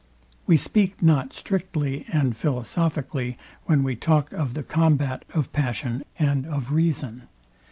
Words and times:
We 0.47 0.57
speak 0.57 0.99
not 1.03 1.31
strictly 1.31 2.07
and 2.11 2.35
philosophically 2.35 3.37
when 3.65 3.83
we 3.83 3.95
talk 3.95 4.33
of 4.33 4.55
the 4.55 4.63
combat 4.63 5.25
of 5.35 5.53
passion 5.53 6.01
and 6.17 6.47
of 6.47 6.71
reason. 6.71 7.27